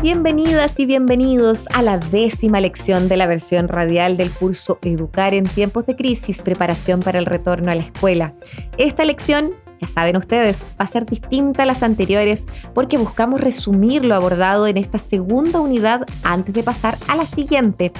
[0.00, 5.44] Bienvenidas y bienvenidos a la décima lección de la versión radial del curso Educar en
[5.44, 8.34] tiempos de crisis, preparación para el retorno a la escuela.
[8.78, 14.04] Esta lección ya saben ustedes, va a ser distinta a las anteriores porque buscamos resumir
[14.04, 17.92] lo abordado en esta segunda unidad antes de pasar a la siguiente.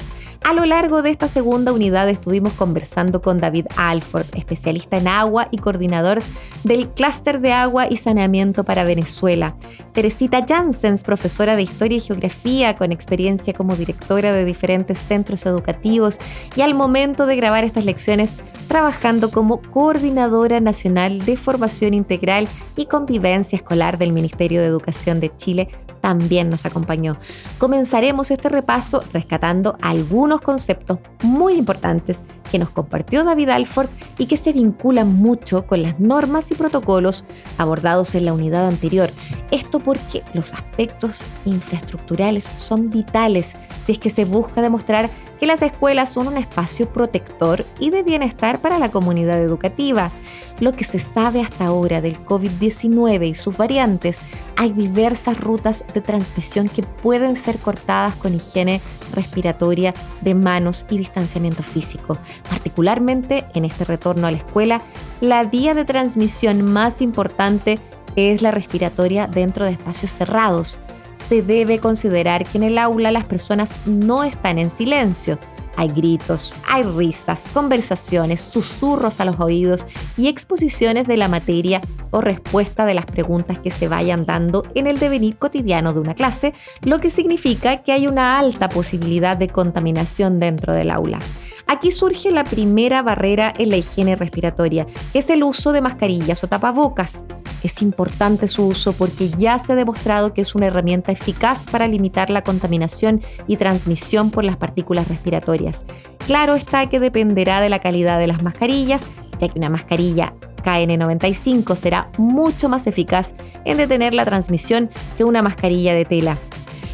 [0.45, 5.46] A lo largo de esta segunda unidad estuvimos conversando con David Alford, especialista en agua
[5.52, 6.20] y coordinador
[6.64, 9.55] del Clúster de Agua y Saneamiento para Venezuela.
[9.92, 16.19] Teresita Janssens, profesora de Historia y Geografía con experiencia como directora de diferentes centros educativos
[16.56, 18.34] y al momento de grabar estas lecciones
[18.66, 25.34] trabajando como coordinadora nacional de formación integral y convivencia escolar del Ministerio de Educación de
[25.36, 25.69] Chile
[26.03, 27.16] también nos acompañó.
[27.59, 33.88] Comenzaremos este repaso rescatando algunos conceptos muy importantes que nos compartió David Alford
[34.19, 37.25] y que se vinculan mucho con las normas y protocolos
[37.58, 39.10] abordados en la unidad anterior.
[39.50, 45.10] Esto porque los aspectos infraestructurales son vitales si es que se busca demostrar
[45.42, 50.12] que las escuelas son un espacio protector y de bienestar para la comunidad educativa.
[50.60, 54.20] Lo que se sabe hasta ahora del COVID-19 y sus variantes,
[54.56, 58.80] hay diversas rutas de transmisión que pueden ser cortadas con higiene
[59.14, 59.92] respiratoria
[60.23, 62.19] de manos y distanciamiento físico.
[62.48, 64.83] Particularmente en este retorno a la escuela,
[65.20, 67.78] la vía de transmisión más importante
[68.17, 70.78] es la respiratoria dentro de espacios cerrados
[71.23, 75.38] se debe considerar que en el aula las personas no están en silencio.
[75.77, 82.21] Hay gritos, hay risas, conversaciones, susurros a los oídos y exposiciones de la materia o
[82.21, 86.53] respuesta de las preguntas que se vayan dando en el devenir cotidiano de una clase,
[86.82, 91.19] lo que significa que hay una alta posibilidad de contaminación dentro del aula.
[91.66, 96.44] Aquí surge la primera barrera en la higiene respiratoria, que es el uso de mascarillas
[96.44, 97.25] o tapabocas.
[97.62, 101.87] Es importante su uso porque ya se ha demostrado que es una herramienta eficaz para
[101.87, 105.84] limitar la contaminación y transmisión por las partículas respiratorias.
[106.27, 109.06] Claro está que dependerá de la calidad de las mascarillas,
[109.41, 110.34] ya que una mascarilla
[110.65, 113.34] KN95 será mucho más eficaz
[113.65, 116.39] en detener la transmisión que una mascarilla de tela.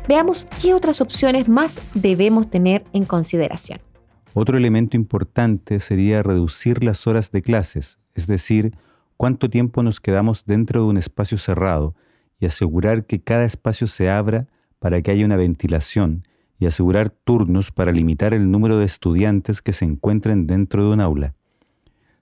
[0.08, 3.80] Veamos qué otras opciones más debemos tener en consideración.
[4.32, 8.74] Otro elemento importante sería reducir las horas de clases, es decir,
[9.18, 11.96] cuánto tiempo nos quedamos dentro de un espacio cerrado
[12.38, 14.46] y asegurar que cada espacio se abra
[14.78, 16.26] para que haya una ventilación
[16.60, 21.00] y asegurar turnos para limitar el número de estudiantes que se encuentren dentro de un
[21.00, 21.34] aula.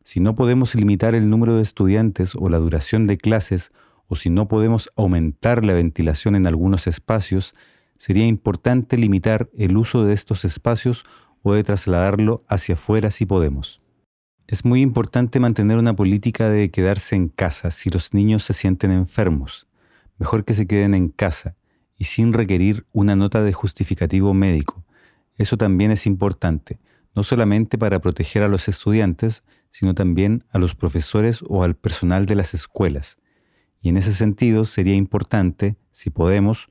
[0.04, 3.72] Si no podemos limitar el número de estudiantes o la duración de clases,
[4.08, 7.54] o si no podemos aumentar la ventilación en algunos espacios,
[7.98, 11.04] sería importante limitar el uso de estos espacios
[11.42, 13.82] o de trasladarlo hacia afuera si podemos.
[14.48, 18.92] Es muy importante mantener una política de quedarse en casa si los niños se sienten
[18.92, 19.66] enfermos.
[20.18, 21.56] Mejor que se queden en casa
[21.98, 24.84] y sin requerir una nota de justificativo médico.
[25.36, 26.78] Eso también es importante,
[27.16, 29.42] no solamente para proteger a los estudiantes,
[29.72, 33.18] sino también a los profesores o al personal de las escuelas.
[33.80, 36.68] Y en ese sentido sería importante, si podemos,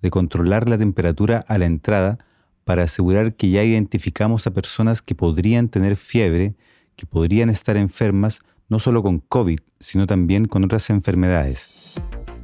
[0.00, 2.18] de controlar la temperatura a la entrada
[2.62, 6.54] para asegurar que ya identificamos a personas que podrían tener fiebre
[6.96, 11.75] que podrían estar enfermas no solo con COVID, sino también con otras enfermedades.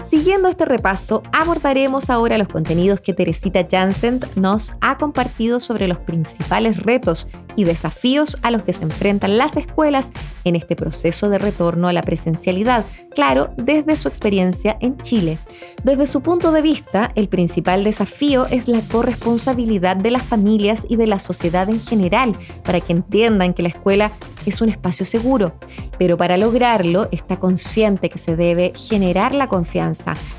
[0.04, 5.98] Siguiendo este repaso, abordaremos ahora los contenidos que Teresita Janssen nos ha compartido sobre los
[5.98, 10.10] principales retos y desafíos a los que se enfrentan las escuelas
[10.44, 15.38] en este proceso de retorno a la presencialidad, claro, desde su experiencia en Chile.
[15.84, 20.96] Desde su punto de vista, el principal desafío es la corresponsabilidad de las familias y
[20.96, 22.32] de la sociedad en general,
[22.64, 24.10] para que entiendan que la escuela
[24.46, 25.54] es un espacio seguro,
[25.98, 29.91] pero para lograrlo está consciente que se debe generar la confianza,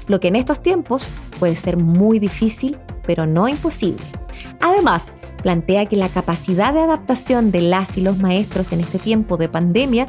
[0.08, 1.10] lo que en estos tiempos
[1.40, 4.04] puede ser muy difícil, pero no imposible.
[4.60, 9.38] Además, plantea que la capacidad de adaptación de las y los maestros en este tiempo
[9.38, 10.08] de pandemia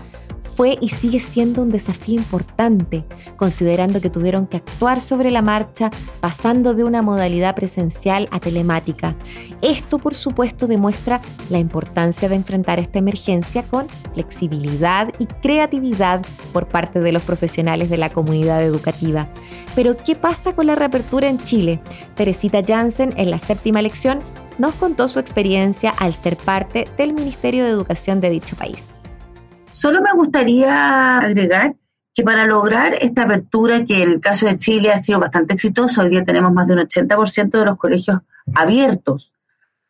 [0.55, 3.05] fue y sigue siendo un desafío importante,
[3.37, 5.91] considerando que tuvieron que actuar sobre la marcha
[6.21, 9.15] pasando de una modalidad presencial a telemática.
[9.63, 11.21] Esto, por supuesto, demuestra
[11.51, 17.91] la importancia de enfrentar esta emergencia con flexibilidad y creatividad por parte de los profesionales
[17.91, 19.29] de la comunidad educativa.
[19.75, 21.81] Pero, ¿qué pasa con la reapertura en Chile?
[22.15, 24.21] Teresita Jansen, en la séptima lección,
[24.59, 29.01] nos contó su experiencia al ser parte del Ministerio de Educación de dicho país.
[29.75, 31.75] Solo me gustaría agregar
[32.15, 36.01] que para lograr esta apertura, que en el caso de Chile ha sido bastante exitoso,
[36.01, 38.19] hoy día tenemos más de un 80% de los colegios
[38.55, 39.33] abiertos.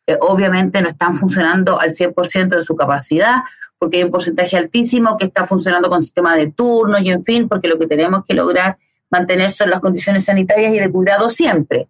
[0.07, 3.43] Eh, obviamente no están funcionando al 100% de su capacidad,
[3.77, 7.47] porque hay un porcentaje altísimo que está funcionando con sistema de turno y en fin,
[7.47, 8.79] porque lo que tenemos que lograr
[9.11, 11.89] mantener son las condiciones sanitarias y de cuidado siempre.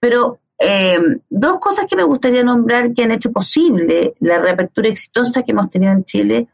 [0.00, 0.98] Pero eh,
[1.30, 5.70] dos cosas que me gustaría nombrar que han hecho posible la reapertura exitosa que hemos
[5.70, 6.48] tenido en Chile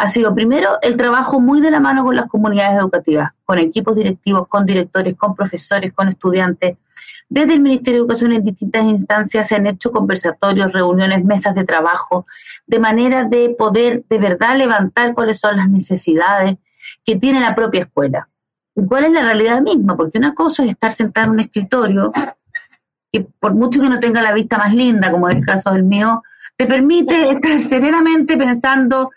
[0.00, 3.94] ha sido primero el trabajo muy de la mano con las comunidades educativas, con equipos
[3.94, 6.78] directivos, con directores, con profesores, con estudiantes.
[7.28, 11.64] Desde el Ministerio de Educación en distintas instancias se han hecho conversatorios, reuniones, mesas de
[11.64, 12.26] trabajo,
[12.66, 16.56] de manera de poder de verdad levantar cuáles son las necesidades
[17.04, 18.26] que tiene la propia escuela.
[18.74, 19.98] ¿Y cuál es la realidad misma?
[19.98, 22.10] Porque una cosa es estar sentado en un escritorio
[23.12, 25.82] y por mucho que no tenga la vista más linda, como es el caso del
[25.82, 26.22] mío,
[26.56, 29.10] te permite estar serenamente pensando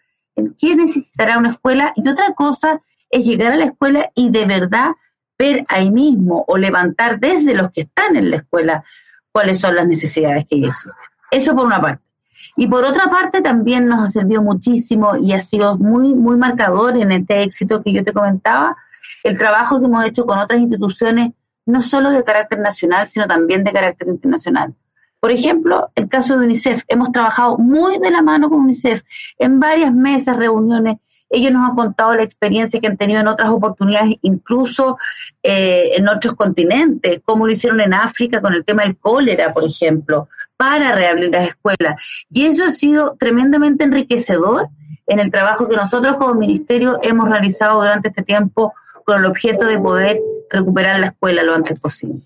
[0.57, 4.91] qué necesitará una escuela y otra cosa es llegar a la escuela y de verdad
[5.37, 8.83] ver ahí mismo o levantar desde los que están en la escuela
[9.31, 10.71] cuáles son las necesidades que hay.
[11.31, 12.03] Eso por una parte.
[12.55, 16.97] Y por otra parte también nos ha servido muchísimo y ha sido muy, muy marcador
[16.97, 18.75] en este éxito que yo te comentaba,
[19.23, 21.31] el trabajo que hemos hecho con otras instituciones,
[21.65, 24.73] no solo de carácter nacional, sino también de carácter internacional.
[25.23, 29.03] Por ejemplo, el caso de UNICEF, hemos trabajado muy de la mano con UNICEF
[29.39, 30.97] en varias mesas, reuniones.
[31.29, 34.97] Ellos nos han contado la experiencia que han tenido en otras oportunidades, incluso
[35.41, 39.63] eh, en otros continentes, como lo hicieron en África con el tema del cólera, por
[39.63, 40.27] ejemplo,
[40.57, 42.03] para rehabilitar las escuelas.
[42.29, 44.67] Y eso ha sido tremendamente enriquecedor
[45.07, 48.73] en el trabajo que nosotros como ministerio hemos realizado durante este tiempo
[49.05, 52.19] con el objeto de poder recuperar la escuela lo antes posible.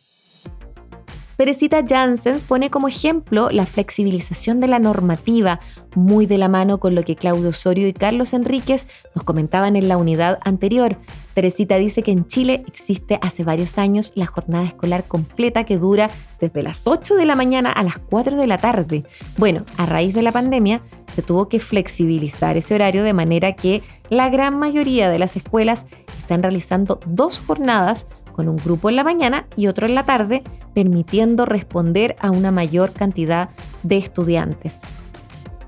[1.38, 5.60] Teresita Janssens pone como ejemplo la flexibilización de la normativa,
[5.94, 9.88] muy de la mano con lo que Claudio Osorio y Carlos Enríquez nos comentaban en
[9.88, 10.98] la unidad anterior.
[11.36, 16.10] Teresita dice que en Chile existe hace varios años la jornada escolar completa que dura
[16.40, 19.04] desde las 8 de la mañana a las 4 de la tarde.
[19.38, 20.82] Bueno, a raíz de la pandemia
[21.14, 25.86] se tuvo que flexibilizar ese horario de manera que la gran mayoría de las escuelas
[26.18, 28.08] están realizando dos jornadas
[28.38, 30.44] con un grupo en la mañana y otro en la tarde,
[30.74, 33.50] permitiendo responder a una mayor cantidad
[33.84, 34.80] de estudiantes.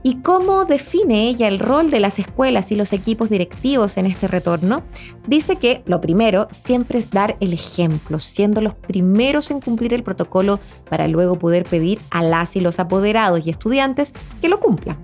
[0.01, 4.29] ¿Y cómo define ella el rol de las escuelas y los equipos directivos en este
[4.29, 4.83] retorno?
[5.27, 10.03] Dice que lo primero siempre es dar el ejemplo, siendo los primeros en cumplir el
[10.03, 14.97] protocolo para luego poder pedir a las y los apoderados y estudiantes que lo cumplan.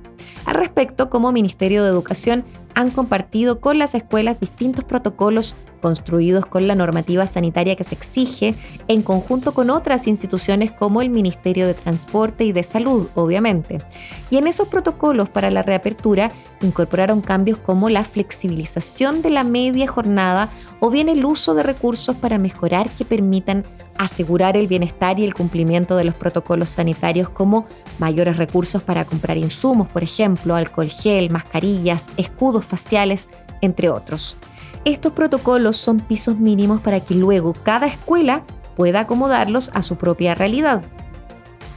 [0.45, 2.45] Al respecto, como Ministerio de Educación
[2.75, 5.55] han compartido con las escuelas distintos protocolos
[5.85, 8.55] construidos con la normativa sanitaria que se exige
[8.87, 13.77] en conjunto con otras instituciones como el Ministerio de Transporte y de Salud, obviamente.
[14.31, 16.31] Y en esos protocolos para la reapertura
[16.61, 20.49] incorporaron cambios como la flexibilización de la media jornada
[20.79, 23.63] o bien el uso de recursos para mejorar que permitan
[23.97, 27.67] asegurar el bienestar y el cumplimiento de los protocolos sanitarios como
[27.99, 33.29] mayores recursos para comprar insumos, por ejemplo, alcohol gel, mascarillas, escudos faciales,
[33.61, 34.37] entre otros.
[34.85, 38.43] Estos protocolos son pisos mínimos para que luego cada escuela
[38.75, 40.83] pueda acomodarlos a su propia realidad.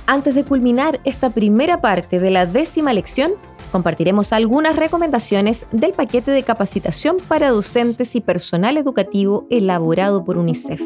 [0.06, 3.32] Antes de culminar esta primera parte de la décima lección,
[3.72, 10.80] compartiremos algunas recomendaciones del paquete de capacitación para docentes y personal educativo elaborado por UNICEF.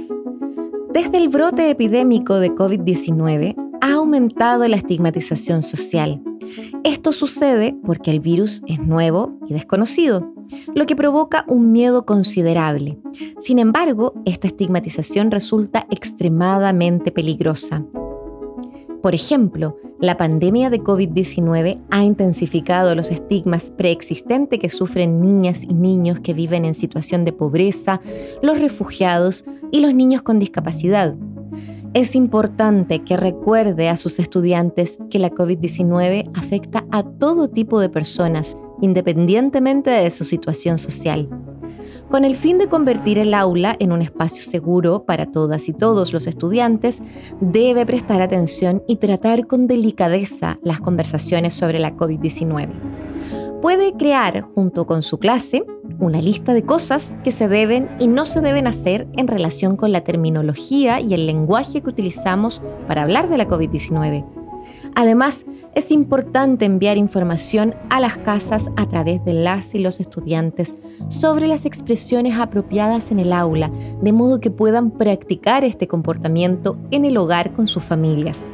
[0.93, 6.21] Desde el brote epidémico de COVID-19 ha aumentado la estigmatización social.
[6.85, 10.33] Esto sucede porque el virus es nuevo y desconocido,
[10.75, 12.99] lo que provoca un miedo considerable.
[13.39, 17.85] Sin embargo, esta estigmatización resulta extremadamente peligrosa.
[19.03, 25.75] Por ejemplo, la pandemia de COVID-19 ha intensificado los estigmas preexistentes que sufren niñas y
[25.75, 28.01] niños que viven en situación de pobreza,
[28.43, 31.17] los refugiados y los niños con discapacidad.
[31.95, 37.91] Es importante que recuerde a sus estudiantes que la COVID-19 afecta a todo tipo de
[37.91, 41.29] personas, independientemente de su situación social
[42.13, 46.13] con el fin de convertir el aula en un espacio seguro para todas y todos
[46.13, 47.03] los estudiantes,
[47.41, 52.69] debe prestar atención y tratar con delicadeza las conversaciones sobre la COVID-19.
[53.63, 55.65] Puede crear junto con su clase
[56.01, 59.93] una lista de cosas que se deben y no se deben hacer en relación con
[59.93, 64.27] la terminología y el lenguaje que utilizamos para hablar de la COVID-19.
[64.97, 70.77] Además, es importante enviar información a las casas a través de las y los estudiantes
[71.09, 73.71] sobre las expresiones apropiadas en el aula,
[74.03, 78.51] de modo que puedan practicar este comportamiento en el hogar con sus familias.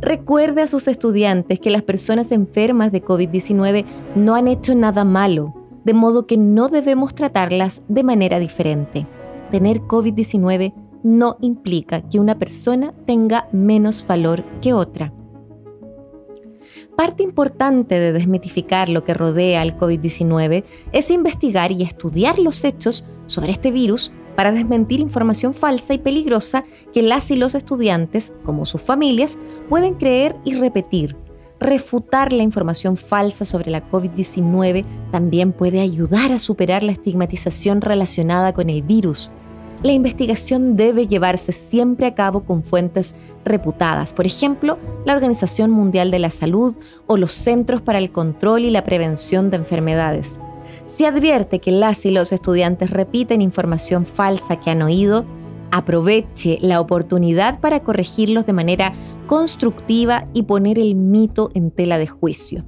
[0.00, 3.84] Recuerde a sus estudiantes que las personas enfermas de COVID-19
[4.16, 9.06] no han hecho nada malo, de modo que no debemos tratarlas de manera diferente.
[9.50, 15.12] Tener COVID-19 no implica que una persona tenga menos valor que otra.
[16.96, 23.04] Parte importante de desmitificar lo que rodea al COVID-19 es investigar y estudiar los hechos
[23.26, 28.66] sobre este virus para desmentir información falsa y peligrosa que las y los estudiantes, como
[28.66, 29.38] sus familias,
[29.68, 31.16] pueden creer y repetir.
[31.60, 38.52] Refutar la información falsa sobre la COVID-19 también puede ayudar a superar la estigmatización relacionada
[38.52, 39.30] con el virus
[39.84, 43.14] la investigación debe llevarse siempre a cabo con fuentes
[43.44, 46.74] reputadas, por ejemplo, la Organización Mundial de la Salud
[47.06, 50.40] o los Centros para el Control y la Prevención de Enfermedades.
[50.86, 55.24] Si advierte que las y los estudiantes repiten información falsa que han oído,
[55.70, 58.92] aproveche la oportunidad para corregirlos de manera
[59.26, 62.64] constructiva y poner el mito en tela de juicio.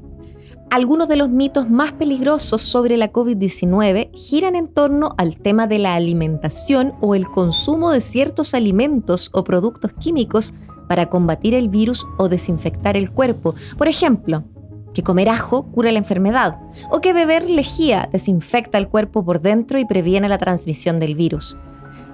[0.70, 5.78] Algunos de los mitos más peligrosos sobre la COVID-19 giran en torno al tema de
[5.78, 10.54] la alimentación o el consumo de ciertos alimentos o productos químicos
[10.88, 13.54] para combatir el virus o desinfectar el cuerpo.
[13.78, 14.44] Por ejemplo,
[14.96, 16.56] que comer ajo cura la enfermedad
[16.90, 21.58] o que beber lejía desinfecta el cuerpo por dentro y previene la transmisión del virus.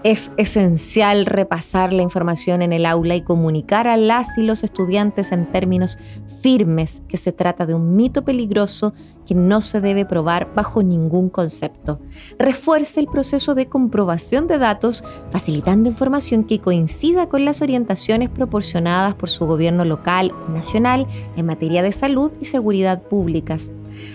[0.04, 5.30] Es esencial repasar la información en el aula y comunicar a las y los estudiantes
[5.30, 5.97] en términos
[6.42, 8.94] firmes que se trata de un mito peligroso
[9.25, 12.00] que no se debe probar bajo ningún concepto.
[12.37, 19.14] Refuerce el proceso de comprobación de datos, facilitando información que coincida con las orientaciones proporcionadas
[19.14, 21.06] por su gobierno local o nacional
[21.37, 23.71] en materia de salud y seguridad públicas.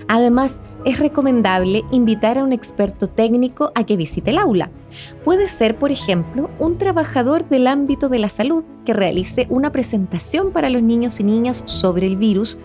[0.08, 4.72] Además, es recomendable invitar a un experto técnico a que visite el aula.
[5.24, 10.52] Puede ser, por ejemplo, un trabajador del ámbito de la salud que realice una presentación
[10.52, 12.58] para los niños y niñas sobre el virus,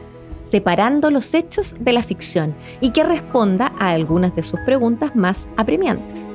[0.42, 5.48] separando los hechos de la ficción y que responda a algunas de sus preguntas más
[5.56, 6.32] apremiantes.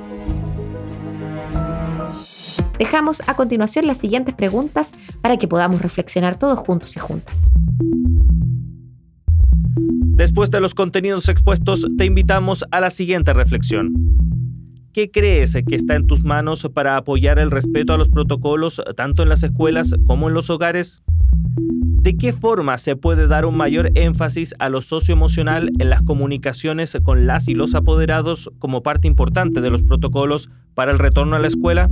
[2.78, 4.92] Dejamos a continuación las siguientes preguntas
[5.22, 7.50] para que podamos reflexionar todos juntos y juntas.
[10.18, 13.94] Después de los contenidos expuestos, te invitamos a la siguiente reflexión.
[14.92, 19.22] ¿Qué crees que está en tus manos para apoyar el respeto a los protocolos tanto
[19.22, 21.04] en las escuelas como en los hogares?
[21.56, 26.98] ¿De qué forma se puede dar un mayor énfasis a lo socioemocional en las comunicaciones
[27.04, 31.40] con las y los apoderados como parte importante de los protocolos para el retorno a
[31.40, 31.92] la escuela?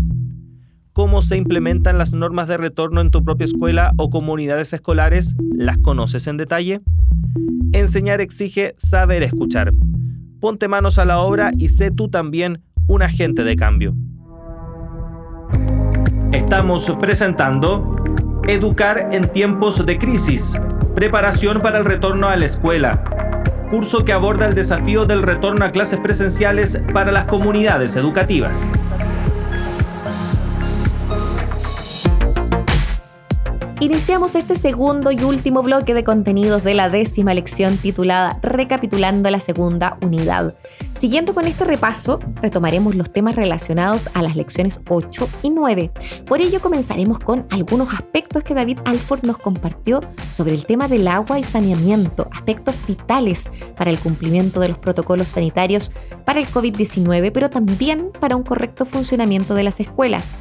[0.96, 5.36] ¿Cómo se implementan las normas de retorno en tu propia escuela o comunidades escolares?
[5.54, 6.80] ¿Las conoces en detalle?
[7.74, 9.74] Enseñar exige saber escuchar.
[10.40, 13.94] Ponte manos a la obra y sé tú también un agente de cambio.
[16.32, 18.02] Estamos presentando
[18.48, 20.58] Educar en tiempos de crisis.
[20.96, 23.04] Preparación para el retorno a la escuela.
[23.70, 28.72] Curso que aborda el desafío del retorno a clases presenciales para las comunidades educativas.
[33.82, 39.42] Iniciamos este segundo y último bloque de contenidos de la décima lección titulada Recapitulando la
[39.42, 40.56] segunda unidad.
[40.98, 45.92] Siguiendo con este repaso, retomaremos los temas relacionados a las lecciones 8 y 9.
[46.26, 50.00] Por ello comenzaremos con algunos aspectos que David Alford nos compartió
[50.32, 55.28] sobre el tema del agua y saneamiento, aspectos vitales para el cumplimiento de los protocolos
[55.28, 55.92] sanitarios
[56.24, 60.34] para el COVID-19, pero también para un correcto funcionamiento de las escuelas.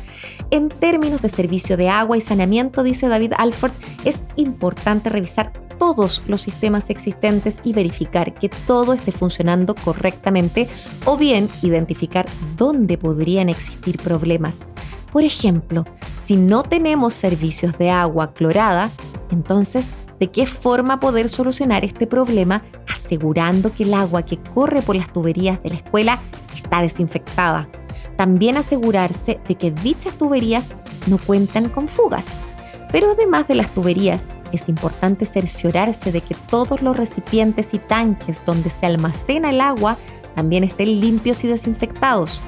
[0.50, 3.72] En términos de servicio de agua y saneamiento, dice David Alford,
[4.04, 10.68] es importante revisar todos los sistemas existentes y verificar que todo esté funcionando correctamente
[11.04, 14.66] o bien identificar dónde podrían existir problemas.
[15.12, 15.84] Por ejemplo,
[16.22, 18.90] si no tenemos servicios de agua clorada,
[19.30, 24.96] entonces, ¿de qué forma poder solucionar este problema asegurando que el agua que corre por
[24.96, 26.18] las tuberías de la escuela
[26.54, 27.68] está desinfectada?
[28.16, 30.72] También asegurarse de que dichas tuberías
[31.06, 32.40] no cuentan con fugas.
[32.92, 38.44] Pero además de las tuberías, es importante cerciorarse de que todos los recipientes y tanques
[38.44, 39.96] donde se almacena el agua
[40.34, 42.40] también estén limpios y desinfectados.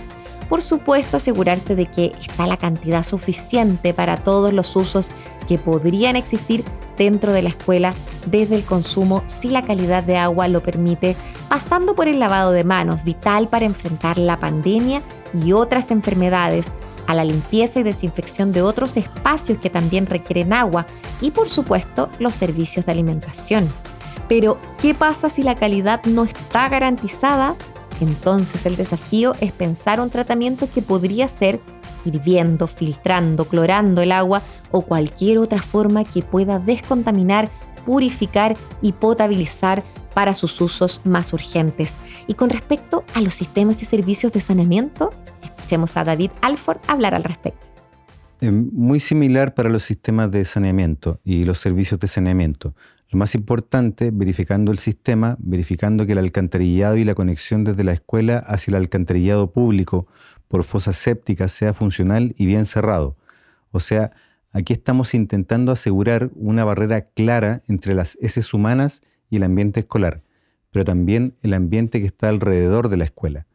[0.49, 5.11] Por supuesto, asegurarse de que está la cantidad suficiente para todos los usos
[5.49, 6.65] que podrían existir
[6.97, 7.93] dentro de la escuela
[8.27, 11.17] desde el consumo si la calidad de agua lo permite,
[11.49, 15.03] pasando por el lavado de manos, vital para enfrentar la pandemia
[15.45, 16.73] y otras enfermedades,
[17.07, 20.87] a la limpieza y desinfección de otros espacios que también requieren agua
[21.21, 23.69] y por supuesto los servicios de alimentación.
[24.29, 27.55] Pero, ¿qué pasa si la calidad no está garantizada?
[28.01, 31.61] Entonces el desafío es pensar un tratamiento que podría ser
[32.05, 37.51] hirviendo, filtrando, clorando el agua o cualquier otra forma que pueda descontaminar,
[37.87, 41.95] purificar y potabilizar para sus usos más urgentes.
[42.27, 45.11] Y con respecto a los sistemas y servicios de saneamiento,
[45.43, 47.67] escuchemos a David Alford hablar al respecto.
[48.41, 52.75] Eh, muy similar para los sistemas de saneamiento y los servicios de saneamiento.
[53.11, 57.93] Lo más importante, verificando el sistema, verificando que el alcantarillado y la conexión desde la
[57.93, 60.07] escuela hacia el alcantarillado público
[60.49, 63.17] por fosas sépticas sea funcional y bien cerrado.
[63.71, 64.13] O sea,
[64.57, 70.23] aquí estamos intentando asegurar una barrera clara entre las heces humanas y el ambiente escolar,
[70.71, 73.47] pero también el ambiente que está alrededor de la escuela.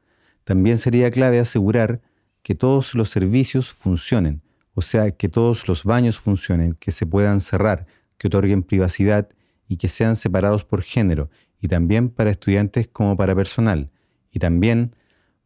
[0.43, 2.01] También sería clave asegurar
[2.43, 4.43] que todos los servicios funcionen,
[4.75, 7.88] o sea, que todos los baños funcionen, que se puedan cerrar,
[8.20, 9.27] que otorguen privacidad
[9.67, 13.89] y que sean separados por género, y también para estudiantes como para personal,
[14.31, 14.96] y también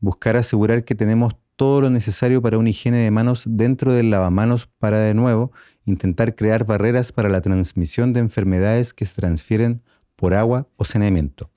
[0.01, 4.67] buscar asegurar que tenemos todo lo necesario para una higiene de manos dentro del lavamanos
[4.79, 5.51] para de nuevo
[5.85, 9.81] intentar crear barreras para la transmisión de enfermedades que se transfieren
[10.15, 11.49] por agua o saneamiento.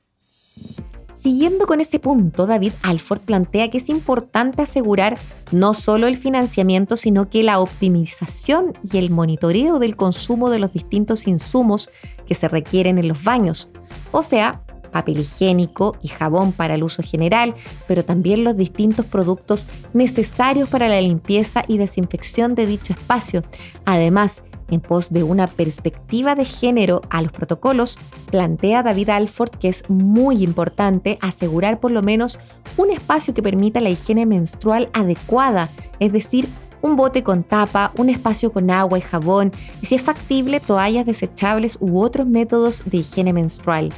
[1.14, 5.18] Siguiendo con ese punto, David Alford plantea que es importante asegurar
[5.50, 10.72] no solo el financiamiento, sino que la optimización y el monitoreo del consumo de los
[10.72, 11.90] distintos insumos
[12.24, 13.68] que se requieren en los baños,
[14.12, 14.62] o sea,
[14.98, 17.54] papel higiénico y jabón para el uso general,
[17.86, 23.44] pero también los distintos productos necesarios para la limpieza y desinfección de dicho espacio.
[23.84, 27.98] Además, en pos de una perspectiva de género a los protocolos,
[28.30, 32.40] plantea David Alford que es muy importante asegurar por lo menos
[32.76, 35.68] un espacio que permita la higiene menstrual adecuada,
[36.00, 36.48] es decir,
[36.82, 41.06] un bote con tapa, un espacio con agua y jabón y si es factible toallas
[41.06, 43.92] desechables u otros métodos de higiene menstrual.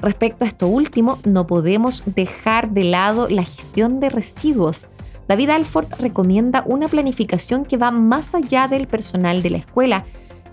[0.00, 4.86] Respecto a esto último, no podemos dejar de lado la gestión de residuos,
[5.28, 10.04] David Alford recomienda una planificación que va más allá del personal de la escuela,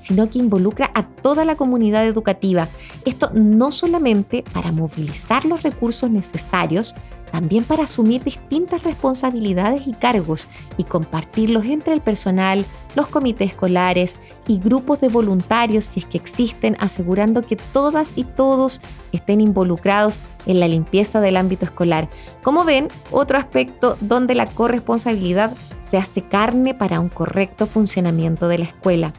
[0.01, 2.67] sino que involucra a toda la comunidad educativa.
[3.05, 6.95] Esto no solamente para movilizar los recursos necesarios,
[7.31, 14.19] también para asumir distintas responsabilidades y cargos y compartirlos entre el personal, los comités escolares
[14.47, 18.81] y grupos de voluntarios si es que existen, asegurando que todas y todos
[19.13, 22.09] estén involucrados en la limpieza del ámbito escolar.
[22.43, 28.57] Como ven, otro aspecto donde la corresponsabilidad se hace carne para un correcto funcionamiento de
[28.57, 29.13] la escuela.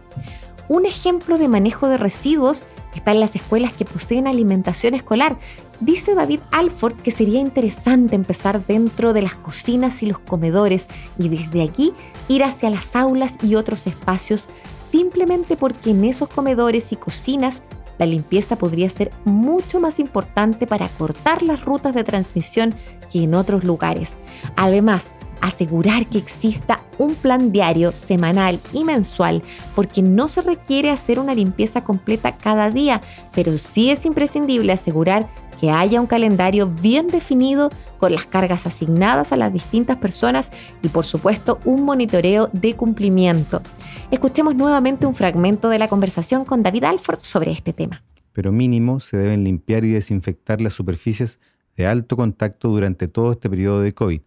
[0.72, 5.37] Un ejemplo de manejo de residuos está en las escuelas que poseen alimentación escolar.
[5.80, 10.87] Dice David Alford que sería interesante empezar dentro de las cocinas y los comedores
[11.18, 11.92] y desde allí
[12.28, 14.48] ir hacia las aulas y otros espacios
[14.82, 17.62] simplemente porque en esos comedores y cocinas
[17.98, 22.74] la limpieza podría ser mucho más importante para cortar las rutas de transmisión
[23.12, 24.16] que en otros lugares.
[24.56, 29.42] Además, asegurar que exista un plan diario, semanal y mensual,
[29.74, 33.00] porque no se requiere hacer una limpieza completa cada día,
[33.35, 35.28] pero sí es imprescindible asegurar
[35.61, 40.50] que haya un calendario bien definido con las cargas asignadas a las distintas personas
[40.83, 43.62] y por supuesto un monitoreo de cumplimiento.
[44.11, 48.02] Escuchemos nuevamente un fragmento de la conversación con David Alford sobre este tema.
[48.33, 51.38] Pero mínimo se deben limpiar y desinfectar las superficies
[51.76, 54.20] de alto contacto durante todo este periodo de COVID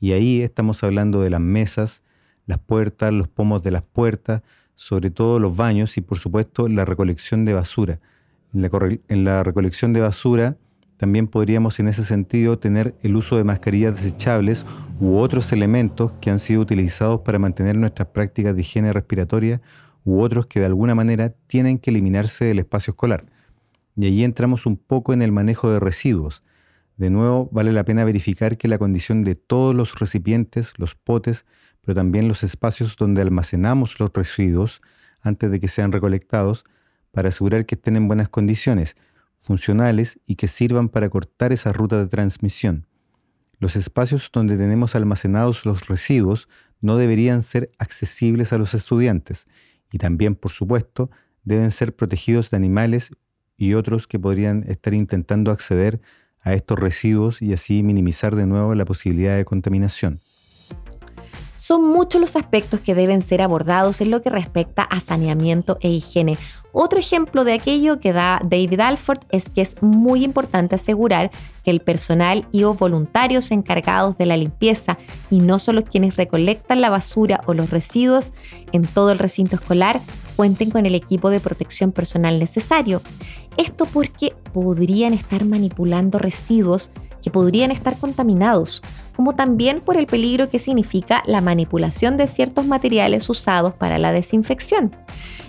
[0.00, 2.02] y ahí estamos hablando de las mesas,
[2.46, 4.42] las puertas, los pomos de las puertas,
[4.74, 8.00] sobre todo los baños y por supuesto la recolección de basura.
[8.54, 10.56] En la, recolección de basura
[10.96, 14.64] también podríamos en ese sentido tener el uso de mascarillas desechables
[15.00, 19.60] u otros elementos que han sido utilizados para mantener nuestras prácticas de higiene respiratoria
[20.04, 23.26] u otros que de alguna manera tienen que eliminarse del espacio escolar.
[23.96, 26.44] Y allí entramos un poco en el manejo de residuos.
[26.98, 31.46] De nuevo, vale la pena verificar que la condición de todos los recipientes, los potes,
[31.80, 34.82] pero también los espacios donde almacenamos los residuos
[35.20, 36.64] antes de que sean recolectados,
[37.12, 38.96] para asegurar que estén en buenas condiciones,
[39.38, 42.88] funcionales y que sirvan para cortar esa ruta de transmisión.
[43.60, 46.48] Los espacios donde tenemos almacenados los residuos
[46.80, 49.46] no deberían ser accesibles a los estudiantes
[49.92, 51.10] y también, por supuesto,
[51.44, 53.12] deben ser protegidos de animales
[53.56, 56.00] y otros que podrían estar intentando acceder
[56.48, 60.20] a estos residuos y así minimizar de nuevo la posibilidad de contaminación.
[61.68, 65.90] Son muchos los aspectos que deben ser abordados en lo que respecta a saneamiento e
[65.90, 66.38] higiene.
[66.72, 71.30] Otro ejemplo de aquello que da David Alford es que es muy importante asegurar
[71.62, 74.96] que el personal y o voluntarios encargados de la limpieza
[75.30, 78.32] y no solo quienes recolectan la basura o los residuos
[78.72, 80.00] en todo el recinto escolar
[80.36, 83.02] cuenten con el equipo de protección personal necesario.
[83.58, 88.82] Esto porque podrían estar manipulando residuos que podrían estar contaminados,
[89.16, 94.12] como también por el peligro que significa la manipulación de ciertos materiales usados para la
[94.12, 94.92] desinfección.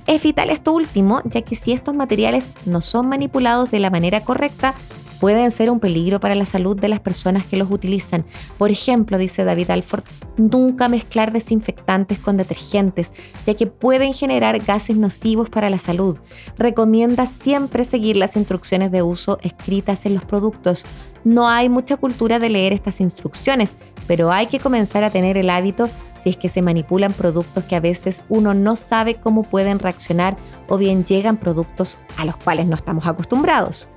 [0.08, 4.22] Es vital esto último, ya que si estos materiales no son manipulados de la manera
[4.22, 4.74] correcta,
[5.20, 8.26] pueden ser un peligro para la salud de las personas que los utilizan.
[8.58, 10.04] Por ejemplo, dice David Alford,
[10.38, 13.14] nunca mezclar desinfectantes con detergentes,
[13.46, 16.18] ya que pueden generar gases nocivos para la salud.
[16.58, 20.86] Recomienda siempre seguir las instrucciones de uso escritas en los productos.
[21.24, 23.78] No hay mucha cultura de leer estas instrucciones,
[24.08, 27.76] pero hay que comenzar a tener el hábito si es que se manipulan productos que
[27.76, 32.68] a veces uno no sabe cómo pueden reaccionar o bien llegan productos a los cuales
[32.68, 33.90] no estamos acostumbrados.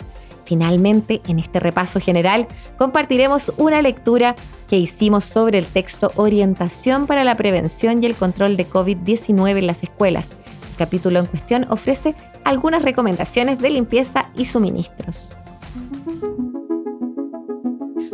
[0.44, 4.34] Finalmente, en este repaso general, compartiremos una lectura
[4.68, 9.66] que hicimos sobre el texto Orientación para la Prevención y el Control de COVID-19 en
[9.66, 10.30] las Escuelas.
[10.70, 15.30] El capítulo en cuestión ofrece algunas recomendaciones de limpieza y suministros.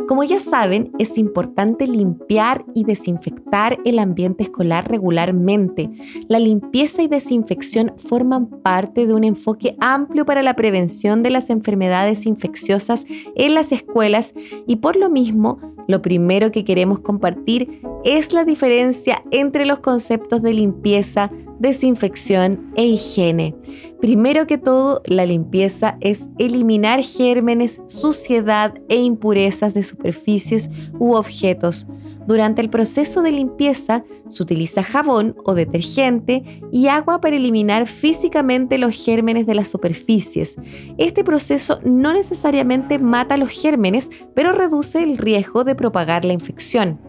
[0.09, 5.91] Como ya saben, es importante limpiar y desinfectar el ambiente escolar regularmente.
[6.27, 11.51] La limpieza y desinfección forman parte de un enfoque amplio para la prevención de las
[11.51, 14.33] enfermedades infecciosas en las escuelas
[14.65, 20.41] y por lo mismo, lo primero que queremos compartir es la diferencia entre los conceptos
[20.41, 23.53] de limpieza, desinfección e higiene.
[24.01, 31.85] Primero que todo, la limpieza es eliminar gérmenes, suciedad e impurezas de superficies u objetos.
[32.25, 38.77] Durante el proceso de limpieza se utiliza jabón o detergente y agua para eliminar físicamente
[38.77, 40.55] los gérmenes de las superficies.
[40.97, 47.08] Este proceso no necesariamente mata los gérmenes, pero reduce el riesgo de propagar la infección.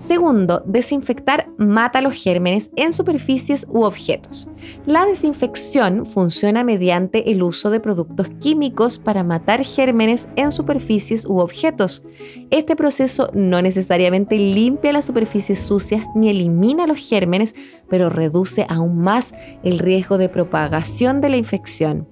[0.00, 4.48] Segundo, desinfectar mata los gérmenes en superficies u objetos.
[4.86, 11.38] La desinfección funciona mediante el uso de productos químicos para matar gérmenes en superficies u
[11.40, 12.02] objetos.
[12.50, 17.54] Este proceso no necesariamente limpia las superficies sucias ni elimina los gérmenes,
[17.90, 22.08] pero reduce aún más el riesgo de propagación de la infección.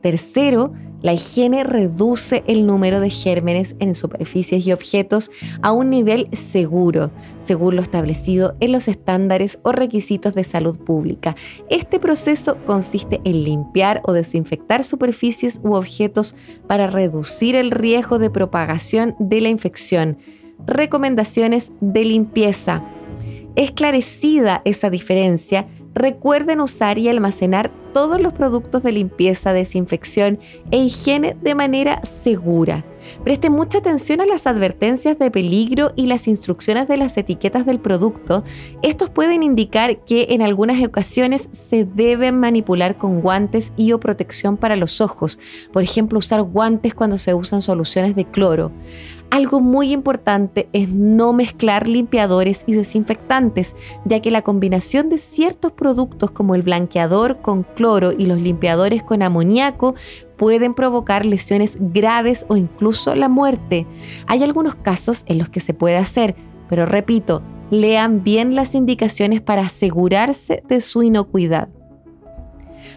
[0.00, 5.30] Tercero, la higiene reduce el número de gérmenes en superficies y objetos
[5.62, 11.36] a un nivel seguro, según lo establecido en los estándares o requisitos de salud pública.
[11.70, 16.34] Este proceso consiste en limpiar o desinfectar superficies u objetos
[16.66, 20.18] para reducir el riesgo de propagación de la infección.
[20.66, 22.82] Recomendaciones de limpieza.
[23.54, 25.66] Esclarecida esa diferencia,
[25.98, 30.38] recuerden usar y almacenar todos los productos de limpieza, desinfección
[30.70, 32.84] e higiene de manera segura.
[33.24, 37.80] Presten mucha atención a las advertencias de peligro y las instrucciones de las etiquetas del
[37.80, 38.44] producto.
[38.82, 44.56] Estos pueden indicar que en algunas ocasiones se deben manipular con guantes y o protección
[44.56, 45.38] para los ojos.
[45.72, 48.72] Por ejemplo, usar guantes cuando se usan soluciones de cloro.
[49.30, 55.72] Algo muy importante es no mezclar limpiadores y desinfectantes, ya que la combinación de ciertos
[55.72, 59.94] productos como el blanqueador con cloro y los limpiadores con amoníaco
[60.38, 63.86] pueden provocar lesiones graves o incluso la muerte.
[64.26, 66.36] Hay algunos casos en los que se puede hacer,
[66.68, 71.68] pero repito, lean bien las indicaciones para asegurarse de su inocuidad.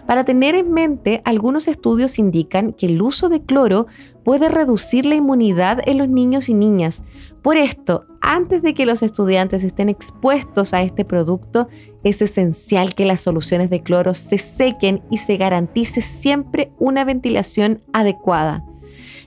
[0.06, 3.88] Para tener en mente, algunos estudios indican que el uso de cloro
[4.24, 7.04] puede reducir la inmunidad en los niños y niñas.
[7.42, 11.68] Por esto, antes de que los estudiantes estén expuestos a este producto,
[12.04, 17.82] es esencial que las soluciones de cloro se sequen y se garantice siempre una ventilación
[17.94, 18.66] adecuada.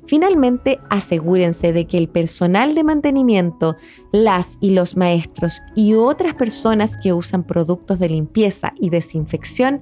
[0.06, 3.76] Finalmente, asegúrense de que el personal de mantenimiento,
[4.12, 9.80] las y los maestros y otras personas que usan productos de limpieza y desinfección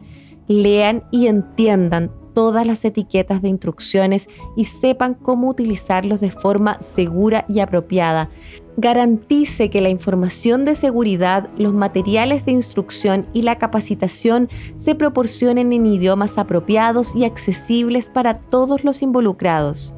[0.48, 7.44] lean y entiendan todas las etiquetas de instrucciones y sepan cómo utilizarlos de forma segura
[7.48, 8.30] y apropiada.
[8.76, 15.72] Garantice que la información de seguridad, los materiales de instrucción y la capacitación se proporcionen
[15.72, 19.94] en idiomas apropiados y accesibles para todos los involucrados.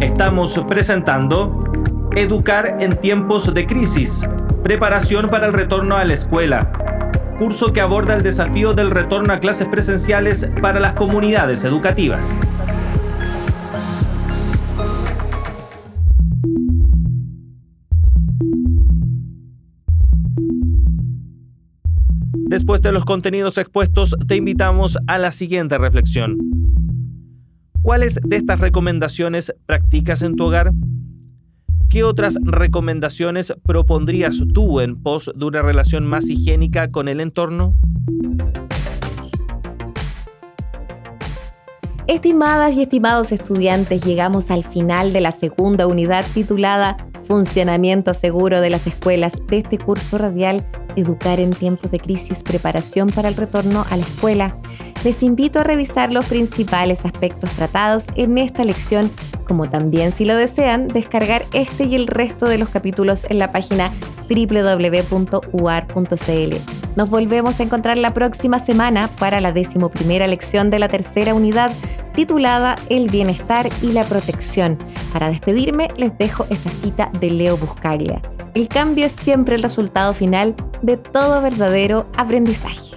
[0.00, 1.70] Estamos presentando
[2.16, 4.24] Educar en tiempos de crisis,
[4.62, 7.03] preparación para el retorno a la escuela
[7.34, 12.38] curso que aborda el desafío del retorno a clases presenciales para las comunidades educativas.
[22.46, 26.38] Después de los contenidos expuestos, te invitamos a la siguiente reflexión.
[27.82, 30.70] ¿Cuáles de estas recomendaciones practicas en tu hogar?
[31.94, 37.76] ¿Qué otras recomendaciones propondrías tú en pos de una relación más higiénica con el entorno?
[42.08, 48.70] Estimadas y estimados estudiantes, llegamos al final de la segunda unidad titulada Funcionamiento seguro de
[48.70, 53.84] las escuelas de este curso radial Educar en tiempos de crisis, preparación para el retorno
[53.90, 54.56] a la escuela.
[55.02, 59.10] Les invito a revisar los principales aspectos tratados en esta lección,
[59.46, 63.52] como también, si lo desean, descargar este y el resto de los capítulos en la
[63.52, 63.90] página
[64.28, 65.34] www.uar.cl.
[66.96, 71.72] Nos volvemos a encontrar la próxima semana para la decimoprimera lección de la tercera unidad
[72.14, 74.78] titulada El bienestar y la protección.
[75.12, 78.22] Para despedirme les dejo esta cita de Leo Buscaglia.
[78.54, 82.96] El cambio es siempre el resultado final de todo verdadero aprendizaje.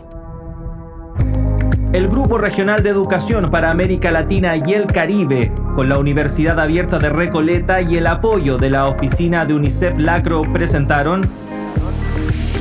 [1.93, 6.99] El Grupo Regional de Educación para América Latina y el Caribe, con la Universidad Abierta
[6.99, 11.21] de Recoleta y el apoyo de la oficina de UNICEF Lacro, presentaron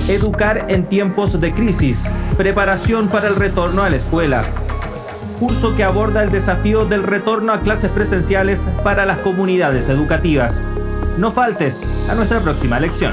[0.09, 4.45] Educar en tiempos de crisis, preparación para el retorno a la escuela.
[5.38, 10.66] Curso que aborda el desafío del retorno a clases presenciales para las comunidades educativas.
[11.18, 13.12] No faltes a nuestra próxima lección.